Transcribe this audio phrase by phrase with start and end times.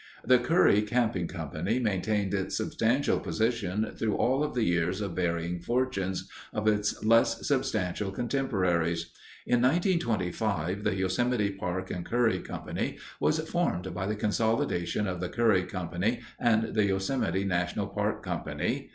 [0.25, 5.59] The Curry Camping Company maintained its substantial position through all of the years of varying
[5.59, 9.11] fortunes of its less substantial contemporaries.
[9.45, 15.29] In 1925, the Yosemite Park and Curry Company was formed by the consolidation of the
[15.29, 18.89] Curry Company and the Yosemite National Park Company.